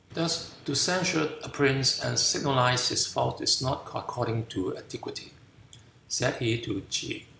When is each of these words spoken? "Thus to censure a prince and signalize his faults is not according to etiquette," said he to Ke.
"Thus 0.15 0.49
to 0.65 0.73
censure 0.75 1.31
a 1.43 1.49
prince 1.49 1.99
and 1.99 2.17
signalize 2.17 2.87
his 2.87 3.05
faults 3.05 3.39
is 3.41 3.61
not 3.61 3.83
according 3.93 4.47
to 4.47 4.75
etiquette," 4.75 5.25
said 6.09 6.37
he 6.37 6.59
to 6.61 6.81
Ke. 6.89 7.27